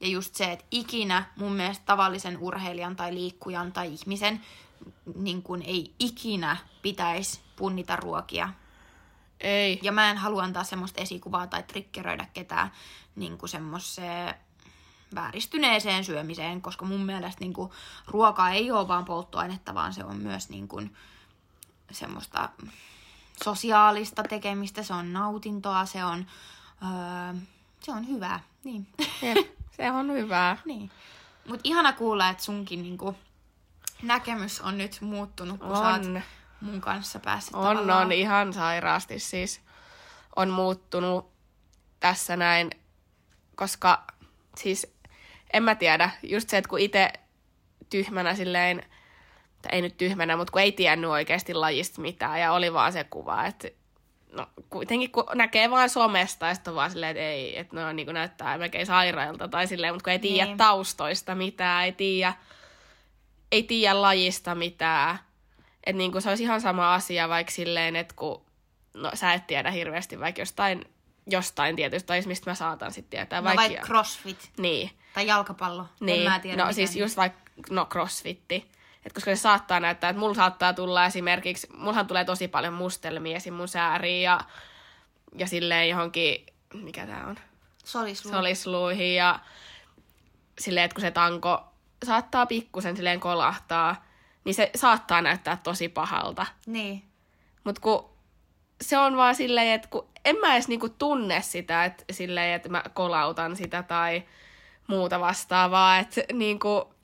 [0.00, 4.40] Ja just se, että ikinä mun mielestä tavallisen urheilijan tai liikkujan tai ihmisen
[5.14, 8.48] niin kuin ei ikinä pitäisi punnita ruokia.
[9.40, 9.78] Ei.
[9.82, 12.72] Ja mä en halua antaa semmoista esikuvaa tai triggeröidä ketään
[13.16, 14.34] niin kuin semmoiseen
[15.14, 17.70] vääristyneeseen syömiseen, koska mun mielestä niin kuin,
[18.06, 20.96] ruoka ei ole vaan polttoainetta, vaan se on myös niin kuin,
[21.90, 22.48] semmoista
[23.44, 26.26] sosiaalista tekemistä, se on nautintoa, se on,
[26.82, 27.40] öö,
[27.80, 28.40] se on hyvää.
[28.64, 28.86] Niin.
[29.22, 29.36] Jep,
[29.76, 30.56] se on hyvää.
[30.64, 30.90] niin.
[31.48, 33.16] Mutta ihana kuulla, että sunkin niinku,
[34.02, 35.76] näkemys on nyt muuttunut, kun On.
[36.04, 36.24] sä oot
[36.60, 39.60] mun kanssa päässyt On, tavallaan- on ihan sairaasti siis.
[40.36, 41.30] On muuttunut
[42.00, 42.70] tässä näin,
[43.56, 44.04] koska
[44.56, 44.86] siis
[45.52, 47.12] en mä tiedä, just se, että kun itse
[47.90, 48.82] tyhmänä silleen,
[49.62, 53.04] tai ei nyt tyhmänä, mutta kun ei tiennyt oikeasti lajista mitään ja oli vaan se
[53.04, 53.68] kuva, että
[54.32, 58.06] no kuitenkin kun näkee vaan somesta ja sitten vaan silleen, että ei, että no niin
[58.06, 60.56] kuin näyttää melkein sairailta tai silleen, mutta kun ei tiedä Niin.
[60.56, 62.32] taustoista mitään, ei tiedä,
[63.52, 65.18] ei tiedä lajista mitään.
[65.84, 68.44] Että niin kuin se olisi ihan sama asia vaikka silleen, että kun
[68.94, 70.84] no, sä et tiedä hirveästi vaikka jostain,
[71.26, 73.40] jostain tietystä lajista, mistä mä saatan sitten tietää.
[73.40, 75.86] No vaikka, vaikka crossfit Niin, tai jalkapallo.
[76.00, 76.26] niin.
[76.26, 78.70] En mä tiedä no mitään siis just vaikka, no crossfitti.
[79.06, 83.36] Et koska se saattaa näyttää, että mulla saattaa tulla esimerkiksi, mullahan tulee tosi paljon mustelmia
[83.36, 83.54] esim.
[83.54, 84.40] mun sääriin ja,
[85.36, 87.38] ja silleen johonkin, mikä tää on,
[87.84, 88.30] Solislu.
[88.30, 89.38] solisluihin ja
[90.58, 91.64] silleen, että kun se tanko
[92.06, 94.04] saattaa pikkusen silleen kolahtaa,
[94.44, 96.46] niin se saattaa näyttää tosi pahalta.
[96.66, 97.04] Niin.
[97.64, 98.10] Mutta kun
[98.80, 102.68] se on vaan silleen, että kun en mä edes niinku tunne sitä, että silleen, että
[102.68, 104.22] mä kolautan sitä tai
[104.88, 106.94] muuta vastaavaa, että niinku,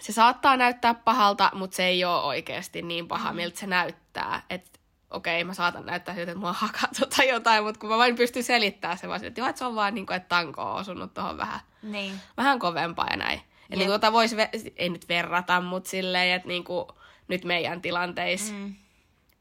[0.00, 3.36] se saattaa näyttää pahalta, mutta se ei ole oikeasti niin paha, Mm.
[3.36, 4.42] miltä se näyttää.
[4.50, 4.70] Että
[5.10, 8.44] okei, mä saatan näyttää siltä, että mua hakattu tai jotain, mutta kun mä vain pystyn
[8.44, 11.14] selittämään se vaan että, joo, että se on vaan niin kuin, että tanko on osunut
[11.14, 12.20] tuohon vähän, Niin.
[12.36, 13.40] vähän kovempaa ja näin.
[13.70, 13.90] Eli Jep.
[13.90, 16.88] tota voisi, ve- ei nyt verrata, mutta silleen, että niinku,
[17.28, 18.74] nyt meidän tilanteissa Mm.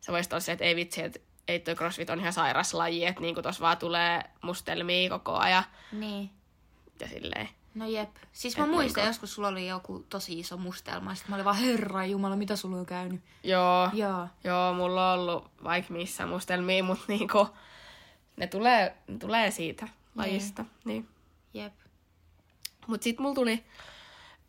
[0.01, 3.21] se voisi tosiaan, että ei vitsi, että ei toi crossfit on ihan sairas laji, että
[3.21, 6.29] niinku tossa vaan tulee mustelmia koko ajan Niin.
[6.99, 7.49] Ja silleen.
[7.75, 8.09] No jep.
[8.31, 11.15] Siis mä Et muistan, niinku- joskus sulla oli joku tosi iso mustelma.
[11.15, 13.21] Sitten mä olin vaan, herra jumala, mitä sulla on käynyt?
[13.43, 14.27] Joo, Joo.
[14.43, 17.47] joo, mulla on ollut vaikka missä mustelmia, mutta niinku,
[18.37, 19.87] ne tulee, ne tulee siitä.
[20.15, 20.65] lajista.
[20.85, 21.07] Niin.
[21.53, 21.73] Jep.
[22.87, 23.63] Mutta sitten mulla tuli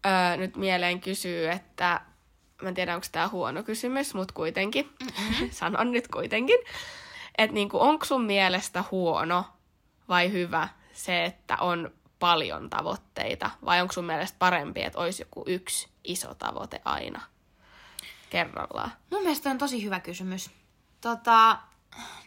[0.06, 2.00] öö, nyt mieleen kysyä, että
[2.62, 4.90] mä en tiedä onko tämä huono kysymys, mutta kuitenkin,
[5.50, 6.58] sanon nyt kuitenkin,
[7.38, 9.44] että niinku, onko sun mielestä huono
[10.08, 15.44] vai hyvä se, että on paljon tavoitteita, vai onko sun mielestä parempi, että olisi joku
[15.46, 17.22] yksi iso tavoite aina
[18.30, 18.92] kerrallaan?
[19.10, 20.50] Mun mielestä on tosi hyvä kysymys.
[21.00, 21.58] Tota,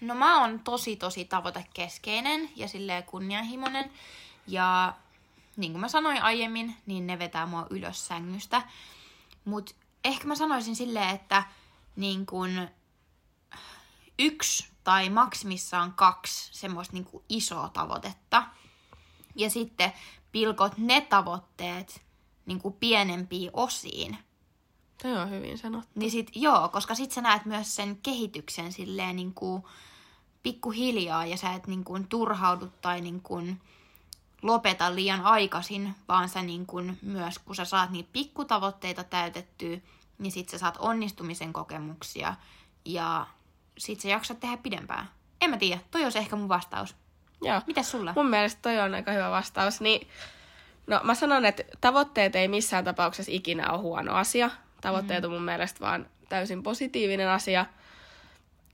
[0.02, 3.92] no mä oon tosi tosi tavoitekeskeinen ja silleen kunnianhimoinen.
[4.48, 4.94] Ja
[5.58, 8.62] niin kuin mä sanoin aiemmin, niin ne vetää mua ylös sängystä.
[9.46, 11.44] Mut ehkä mä sanoisin silleen, että
[11.96, 12.70] niin kun
[14.20, 18.44] yksi tai maksimissaan kaksi semmoista niin isoa tavoitetta.
[19.36, 19.94] Ja sitten
[20.32, 22.02] pilkot ne tavoitteet
[22.46, 24.18] niin kuin pienempiin osiin.
[25.02, 25.90] Toi on hyvin sanottu.
[25.96, 29.64] Niin sit, joo, koska sit sä näet myös sen kehityksen silleen niin kuin
[30.44, 33.62] pikkuhiljaa ja sä et niin kuin turhaudu tai niin kuin
[34.42, 39.78] lopeta liian aikaisin, vaan sä niin kuin myös, kun sä saat niitä pikkutavoitteita täytettyä,
[40.18, 42.36] niin sit sä saat onnistumisen kokemuksia
[42.86, 43.28] ja
[43.78, 45.10] sit sä jaksat tehdä pidempään.
[45.42, 46.96] En mä tiedä, toi olisi ehkä mun vastaus.
[47.42, 47.62] Joo.
[47.68, 48.14] Mitäs sulla?
[48.16, 49.82] Mun mielestä toi on aika hyvä vastaus.
[49.82, 50.08] Niin,
[50.88, 54.50] no mä sanon, että tavoitteet ei missään tapauksessa ikinä ole huono asia.
[54.82, 57.66] Tavoitteet on mun mielestä vaan täysin positiivinen asia.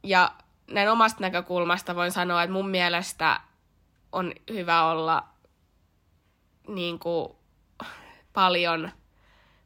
[0.03, 0.31] Ja
[0.71, 3.39] näin omasta näkökulmasta voin sanoa, että mun mielestä
[4.11, 5.23] on hyvä olla
[6.67, 7.29] niin kuin,
[8.33, 8.91] paljon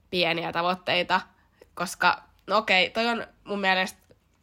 [0.09, 1.21] pieniä tavoitteita,
[1.73, 3.99] koska no okei, toi on mun mielestä,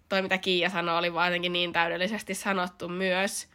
[0.08, 3.48] toi mitä Kiia sanoi, oli vaan jotenkin niin täydellisesti sanottu myös,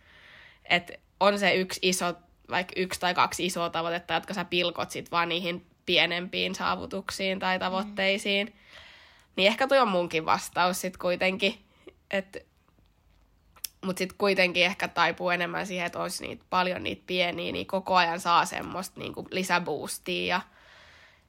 [0.66, 2.14] että on se yksi iso,
[2.50, 7.60] vaikka yksi tai kaksi isoa tavoitetta, jotka sä pilkot sit vaan niihin pienempiin saavutuksiin tai
[7.60, 8.48] tavoitteisiin.
[8.48, 8.54] Mm.
[9.36, 11.60] Niin ehkä toi on munkin vastaus sit kuitenkin.
[12.12, 12.48] Et,
[13.86, 17.96] mut sit kuitenkin ehkä taipuu enemmän siihen, että olisi niitä, paljon niitä pieniä, niin koko
[17.96, 20.42] ajan saa semmoista niinku lisäboostia ja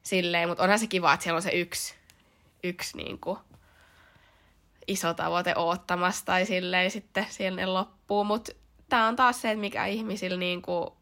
[0.03, 0.49] silleen.
[0.49, 1.95] Mutta onhan se kiva, että siellä on se yksi,
[2.63, 3.39] yksi niinku
[4.87, 8.23] iso tavoite oottamassa tai silleen sitten sinne loppuu.
[8.23, 8.51] Mutta
[8.93, 10.97] tämä on taas se, että mikä ihmisillä niinku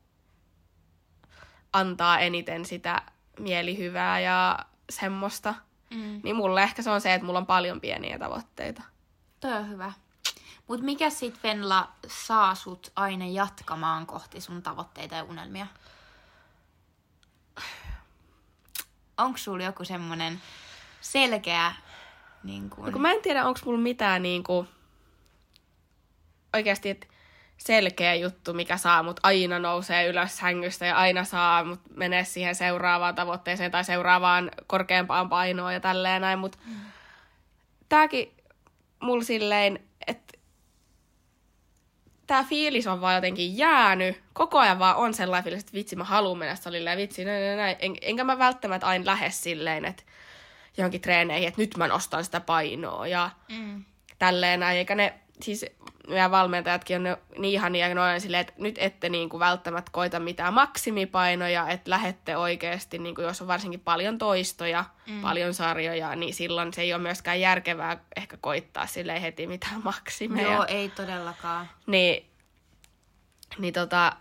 [1.73, 3.01] antaa eniten sitä
[3.39, 5.55] mielihyvää ja semmoista.
[5.93, 6.21] Mm.
[6.23, 8.83] Niin mulle ehkä se on se, että mulla on paljon pieniä tavoitteita.
[9.39, 9.93] Toi on hyvä.
[10.67, 15.67] Mut mikä sit Venla saa sut aina jatkamaan kohti sun tavoitteita ja unelmia?
[19.17, 20.41] Onko sulla joku semmonen
[21.01, 21.75] selkeä
[22.43, 22.85] niin kun...
[22.85, 24.67] No kun mä en tiedä, onko mulla mitään niinku
[26.53, 27.10] oikeasti et
[27.65, 32.55] selkeä juttu, mikä saa mut aina nousee ylös hängystä ja aina saa mut menee siihen
[32.55, 36.75] seuraavaan tavoitteeseen tai seuraavaan korkeampaan painoon ja tälleen näin, mut mm.
[37.89, 38.31] tääkin
[38.99, 40.37] mulla silleen, että
[42.27, 44.21] tämä fiilis on vaan jotenkin jäänyt.
[44.33, 47.43] Koko ajan vaan on sellainen fiilis, että vitsi mä haluan mennä salille ja vitsi näin,
[47.43, 47.75] näin, näin.
[47.79, 50.03] En, enkä mä välttämättä aina lähde silleen, että
[50.77, 53.85] johonkin treeneihin, että nyt mä nostan sitä painoa ja Mm.
[54.19, 54.77] tälleen näin.
[54.77, 55.13] Eikä ne,
[55.43, 55.65] siis
[56.07, 59.91] meidän valmentajatkin on niin ihania, ja ne on silleen, että nyt ette niin kuin välttämättä
[59.91, 65.21] koita mitään maksimipainoja, että lähette oikeasti, niin kuin jos on varsinkin paljon toistoja, mm.
[65.21, 70.51] paljon sarjoja, niin silloin se ei ole myöskään järkevää ehkä koittaa sille heti mitään maksimeja.
[70.51, 71.69] Joo, ei todellakaan.
[71.87, 72.25] Niin,
[73.57, 74.15] niin tota,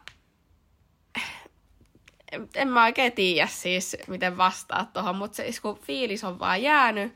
[2.32, 6.62] en, en mä oikein tiedä siis, miten vastaa tuohon, mutta se kun fiilis on vaan
[6.62, 7.14] jäänyt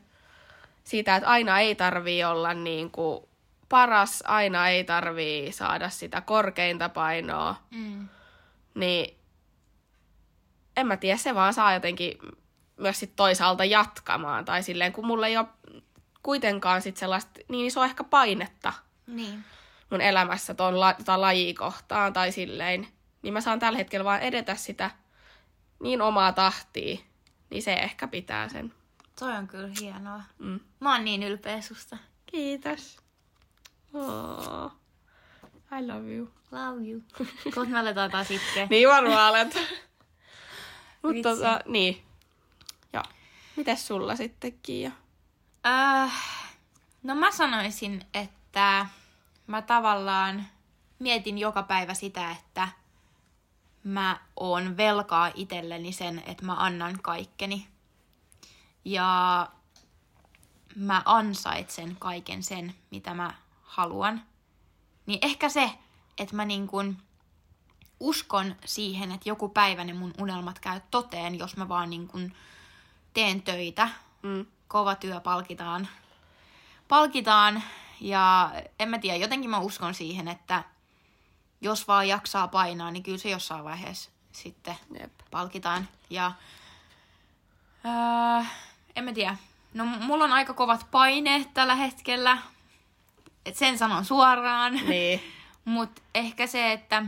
[0.83, 3.25] siitä, että aina ei tarvii olla niin kuin
[3.69, 8.07] paras, aina ei tarvii saada sitä korkeinta painoa, Mm.
[8.75, 9.17] niin
[10.77, 12.17] en mä tiedä, se vaan saa jotenkin
[12.77, 15.47] myös sit toisaalta jatkamaan, tai silleen, kun mulla ei ole
[16.23, 18.73] kuitenkaan sit sellaista niin iso ehkä painetta
[19.07, 19.43] Niin.
[19.91, 22.87] mun elämässä tuon la, tota lajia kohtaan tai silleen,
[23.21, 24.91] niin mä saan tällä hetkellä vaan edetä sitä
[25.79, 26.97] niin omaa tahtia,
[27.49, 28.73] niin se ehkä pitää sen.
[29.19, 30.21] Toi on kyllä hienoa.
[30.39, 30.59] Mm.
[30.79, 31.97] Mä oon niin ylpeä susta.
[32.25, 32.97] Kiitos.
[33.95, 34.71] Oh.
[35.71, 36.29] I love you.
[36.51, 37.01] Love you.
[37.55, 38.67] Kohta me aletaan taas itkeä.
[38.69, 39.53] Niin varmaan olet.
[41.03, 42.03] Mutta tota, niin.
[42.93, 43.03] Joo.
[43.55, 44.91] Mites sulla sitten, Kiia?
[45.65, 46.13] Äh,
[47.03, 48.85] no mä sanoisin, että
[49.47, 50.45] mä tavallaan
[50.99, 52.67] mietin joka päivä sitä, että
[53.83, 57.67] mä oon velkaa itselleni sen, että mä annan kaikkeni.
[58.85, 59.49] Ja
[60.75, 63.33] mä ansaitsen kaiken sen, mitä mä
[63.65, 64.21] haluan.
[65.05, 65.71] Niin ehkä se,
[66.17, 66.97] että mä niin kun
[67.99, 72.33] uskon siihen, että joku päivä ne mun unelmat käy toteen, jos mä vaan niin kun
[73.13, 73.89] teen töitä.
[74.21, 74.45] Mm.
[74.67, 75.87] Kova työ palkitaan.
[76.87, 77.63] Palkitaan
[78.01, 80.63] ja en mä tiedä, jotenkin mä uskon siihen, että
[81.61, 85.11] jos vaan jaksaa painaa, niin kyllä se jossain vaiheessa sitten Jep.
[85.31, 85.87] palkitaan.
[86.09, 86.31] Ja
[87.85, 88.45] öö,
[88.95, 89.37] en mä tiedä.
[89.73, 92.37] No mulla on aika kovat paineet tällä hetkellä.
[93.45, 94.73] Et sen sanon suoraan.
[94.73, 95.21] Niin.
[95.65, 97.05] Mutta ehkä se, että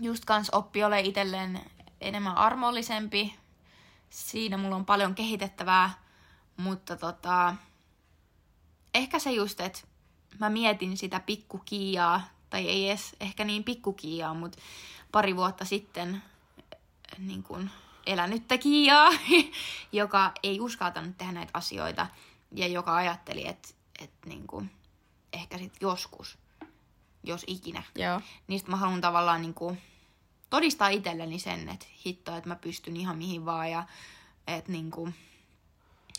[0.00, 1.60] just kans oppi ole itselleen
[2.00, 3.34] enemmän armollisempi.
[4.10, 5.90] Siinä mulla on paljon kehitettävää.
[6.56, 7.54] Mutta tota,
[8.94, 9.80] ehkä se just, että
[10.38, 14.58] mä mietin sitä pikkukiiaa, tai ei edes ehkä niin pikkukiiaa, mutta
[15.12, 16.22] pari vuotta sitten
[17.18, 17.70] niin kun
[18.06, 19.10] elänyttä kiiaa,
[19.92, 22.06] joka ei uskaltanut tehdä näitä asioita
[22.52, 24.70] ja joka ajatteli, että, että niin kun,
[25.54, 26.38] ehkä sit joskus,
[27.22, 27.82] jos ikinä.
[27.94, 28.20] Joo.
[28.46, 29.78] Niin sit mä haluan tavallaan niin kun,
[30.50, 33.86] todistaa itselleni sen, että hitto, että mä pystyn ihan mihin vaan ja
[34.46, 35.14] että niin kun,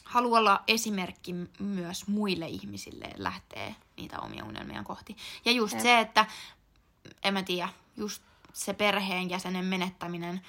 [0.04, 5.18] haluan olla esimerkki myös muille ihmisille lähtee niitä omia unelmia kohti.
[5.46, 5.82] Ja just Jep.
[5.82, 6.26] se, että
[7.24, 10.42] en mä tiedä, just se perheenjäsenen menettäminen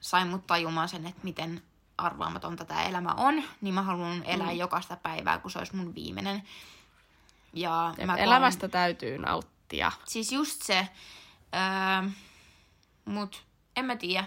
[0.00, 1.62] sai mut tajumaan sen, että miten
[1.98, 4.58] arvaamatonta tämä elämä on, niin mä haluan elää mm.
[4.58, 6.42] jokaista päivää, kun se olisi mun viimeinen.
[7.52, 9.92] Ja mä koen- Elämästä täytyy nauttia.
[10.06, 10.88] Siis just se,
[11.54, 12.10] öö,
[13.04, 13.42] mut
[13.76, 14.24] en mä tiedä.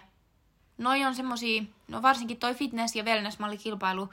[0.78, 4.10] Noi on semmosia, no varsinkin toi fitness- ja wellness-mallikilpailu,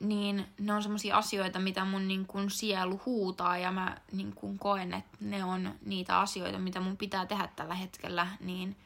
[0.00, 4.58] niin ne on semmosia asioita, mitä mun niin kun sielu huutaa ja mä niin kun
[4.58, 8.76] koen, että ne on niitä asioita, mitä mun pitää tehdä tällä hetkellä, niin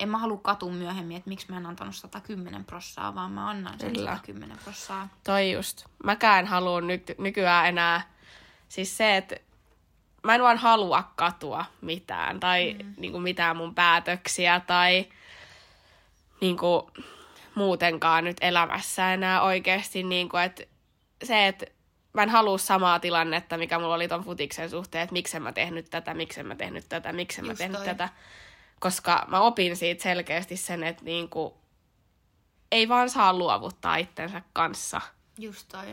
[0.00, 3.78] en mä halua katua myöhemmin, että miksi mä en antanut 110 prossaa, vaan mä annan
[3.80, 4.10] sen Kyllä.
[4.10, 5.08] 110 prossaa.
[5.24, 5.84] Toi just.
[6.04, 8.02] Mäkään haluan ny- nykyään enää,
[8.68, 9.36] siis se, että
[10.22, 12.94] mä en vaan halua katua mitään tai mm.
[12.96, 15.06] niinku mitään mun päätöksiä tai
[16.40, 16.90] niinku
[17.54, 20.64] muutenkaan nyt elämässä enää oikeasti, niinku, että
[21.24, 21.66] se, että
[22.12, 25.90] mä en halua samaa tilannetta, mikä mulla oli ton futiksen suhteen, että miksen mä tehnyt
[25.90, 27.86] tätä, miksen mä tehnyt tätä, miksen mä Just tehnyt toi.
[27.86, 28.08] tätä.
[28.80, 31.56] Koska mä opin siitä selkeästi sen, että niinku,
[32.72, 35.00] ei vaan saa luovuttaa itsensä kanssa.
[35.38, 35.86] Just toi.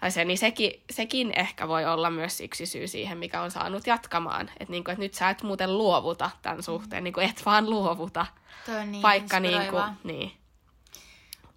[0.00, 3.86] Tai se, niin sekin, sekin ehkä voi olla myös yksi syy siihen, mikä on saanut
[3.86, 4.50] jatkamaan.
[4.60, 8.26] Että niinku, et nyt sä et muuten luovuta tämän suhteen, niinku, et vaan luovuta.
[8.66, 10.32] Toi on niin vaikka, niinku, niin,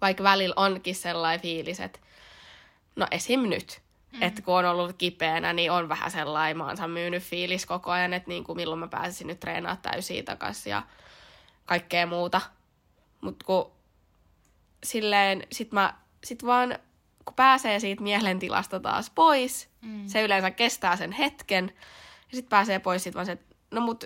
[0.00, 1.98] vaikka välillä onkin sellainen fiilis, että
[2.96, 3.40] no esim.
[3.40, 4.22] nyt, mm.
[4.22, 8.28] että kun on ollut kipeänä, niin on vähän sellainen maansa myynyt fiilis koko ajan, että
[8.28, 10.82] niinku, milloin mä pääsisin nyt treenaamaan täysiä takaisin ja
[11.66, 12.40] kaikkea muuta.
[13.20, 13.72] Mutta kun
[14.84, 15.94] silleen, sit mä,
[16.24, 16.78] sit vaan,
[17.24, 20.08] kun pääsee siitä mielentilasta taas pois, mm.
[20.08, 21.72] se yleensä kestää sen hetken,
[22.30, 24.04] ja sit pääsee pois sit vaan se, että no mut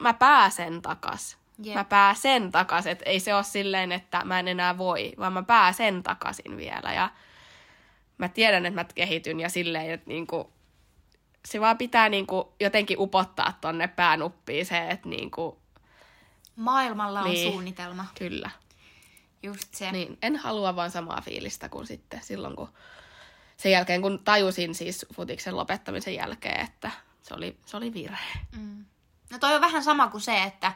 [0.00, 1.36] mä pääsen takas.
[1.62, 1.74] Jep.
[1.74, 5.42] Mä pääsen takas, että ei se ole silleen, että mä en enää voi, vaan mä
[5.42, 7.10] pääsen takaisin vielä, ja
[8.18, 10.52] mä tiedän, että mä kehityn, ja silleen, että niinku,
[11.48, 15.58] se vaan pitää niinku jotenkin upottaa tonne päänuppiin se, että niinku,
[16.56, 17.52] Maailmalla on Niin.
[17.52, 18.04] suunnitelma.
[18.18, 18.50] kyllä.
[19.42, 19.92] Just se.
[19.92, 22.68] Niin, en halua vaan samaa fiilistä kuin sitten silloin, kun
[23.56, 26.90] sen jälkeen, kun tajusin siis futiksen lopettamisen jälkeen, että
[27.22, 28.38] se oli, se oli virhe.
[28.56, 28.84] Mm.
[29.32, 30.72] No toi on vähän sama kuin se, että,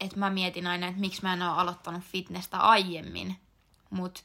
[0.00, 3.36] että mä mietin aina, että miksi mä en ole aloittanut fitnessä aiemmin.
[3.90, 4.20] Mutta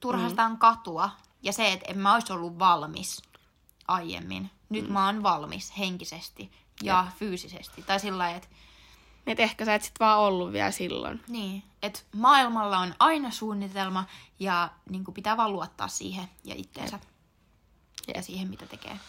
[0.00, 1.10] turha sitä on katua.
[1.42, 3.22] Ja se, että en mä olisi ollut valmis
[3.88, 4.50] aiemmin.
[4.68, 4.92] Nyt mm.
[4.92, 7.18] mä oon valmis henkisesti ja Jep.
[7.18, 7.82] fyysisesti.
[7.82, 8.48] Tai sillä lailla, että
[9.26, 11.22] et ehkä sä et sit vaan ollut vielä silloin.
[11.28, 14.04] niin, että maailmalla on aina suunnitelma
[14.38, 16.98] ja niin pitää vaan luottaa siihen ja itteensä.
[18.14, 19.00] Ja siihen, mitä tekee.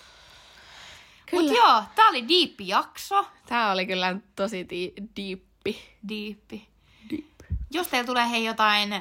[1.26, 1.44] Kyllä.
[1.44, 3.28] Mutta joo, tää oli diippi jakso.
[3.46, 5.98] Tää oli kyllä tosi di- diippi.
[6.10, 6.68] Diippi.
[7.10, 7.26] Deep.
[7.72, 9.00] Jos teillä tulee hei jotain ö,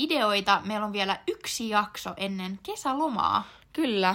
[0.00, 3.44] jaksoideoita, meillä on vielä yksi jakso ennen kesälomaa.
[3.72, 4.14] Kyllä.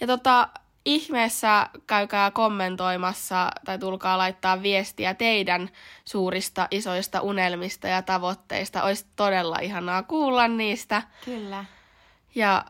[0.00, 0.48] Ja tota,
[0.84, 5.70] ihmeessä käykää kommentoimassa tai tulkaa laittaa viestiä teidän
[6.04, 8.82] suurista isoista unelmista ja tavoitteista.
[8.82, 11.02] Olisi todella ihanaa kuulla niistä.
[11.24, 11.64] Kyllä.
[12.34, 12.64] Ja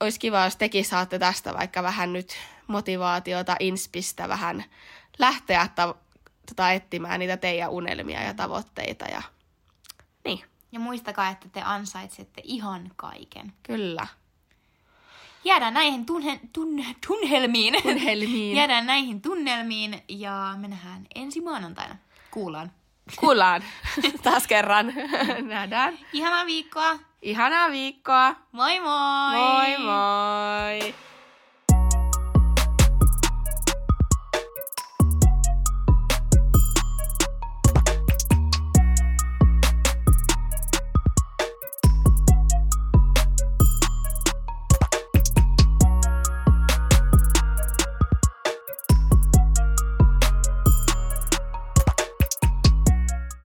[0.00, 4.64] olisi kiva, jos tekin saatte tästä vaikka vähän nyt motivaatiota, inspistä vähän
[5.18, 5.94] lähteä ta-
[6.46, 9.04] tota, etsimään niitä teidän unelmia ja tavoitteita.
[9.04, 9.22] Ja...
[10.24, 13.52] Niin, Ja muistakaa, että te ansaitsette ihan kaiken.
[13.62, 14.06] kyllä.
[15.44, 17.74] Jäädään näihin tunhe, tun, tunnelmiin.
[17.84, 18.56] Unelmiin.
[18.58, 21.96] Jäädään näihin tunnelmiin ja me nähdään ensi maanantaina.
[22.30, 22.72] Kuullaan.
[23.16, 23.62] Kuullaan
[24.22, 24.92] taas kerran.
[25.48, 25.98] Nähdään.
[26.12, 26.98] Ihanaa viikkoa.
[27.22, 28.34] Ihanaa viikkoa.
[28.52, 29.78] Moi moi!
[29.78, 30.94] Moi!